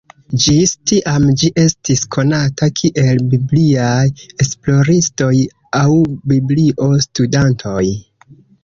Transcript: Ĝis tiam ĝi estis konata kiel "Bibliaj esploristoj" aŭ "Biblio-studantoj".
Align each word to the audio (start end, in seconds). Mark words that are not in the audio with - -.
Ĝis 0.43 0.71
tiam 0.91 1.27
ĝi 1.41 1.49
estis 1.63 2.01
konata 2.15 2.71
kiel 2.81 3.23
"Bibliaj 3.35 4.01
esploristoj" 4.47 5.33
aŭ 5.85 5.87
"Biblio-studantoj". 6.35 7.89